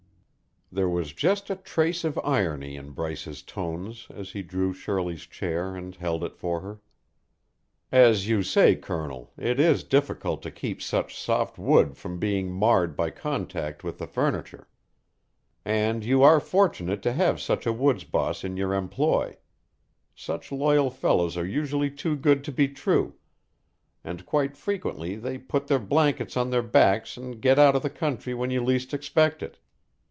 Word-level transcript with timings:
There 0.73 0.87
was 0.87 1.11
just 1.11 1.49
a 1.49 1.57
trace 1.57 2.05
of 2.05 2.17
irony 2.19 2.77
in 2.77 2.91
Bryce's 2.91 3.41
tones 3.41 4.07
as 4.09 4.31
he 4.31 4.41
drew 4.41 4.71
Shirley's 4.71 5.23
chair 5.27 5.75
and 5.75 5.93
held 5.93 6.23
it 6.23 6.37
for 6.37 6.61
her. 6.61 6.79
"As 7.91 8.29
you 8.29 8.41
say, 8.41 8.77
Colonel, 8.77 9.33
it 9.37 9.59
is 9.59 9.83
difficult 9.83 10.41
to 10.43 10.49
keep 10.49 10.81
such 10.81 11.19
soft 11.19 11.59
wood 11.59 11.97
from 11.97 12.19
being 12.19 12.53
marred 12.53 12.95
by 12.95 13.09
contact 13.09 13.83
with 13.83 13.97
the 13.97 14.07
furniture. 14.07 14.69
And 15.65 16.05
you 16.05 16.23
are 16.23 16.39
fortunate 16.39 17.01
to 17.01 17.11
have 17.11 17.41
such 17.41 17.65
a 17.65 17.73
woods 17.73 18.05
boss 18.05 18.45
in 18.45 18.55
your 18.55 18.73
employ. 18.73 19.35
Such 20.15 20.53
loyal 20.53 20.89
fellows 20.89 21.35
are 21.35 21.45
usually 21.45 21.91
too 21.91 22.15
good 22.15 22.45
to 22.45 22.51
be 22.53 22.69
true, 22.69 23.15
and 24.05 24.25
quite 24.25 24.55
frequently 24.55 25.17
they 25.17 25.37
put 25.37 25.67
their 25.67 25.79
blankets 25.79 26.37
on 26.37 26.49
their 26.49 26.63
backs 26.63 27.17
and 27.17 27.41
get 27.41 27.59
out 27.59 27.75
of 27.75 27.81
the 27.81 27.89
country 27.89 28.33
when 28.33 28.51
you 28.51 28.63
least 28.63 28.93
expect 28.93 29.43
it. 29.43 29.57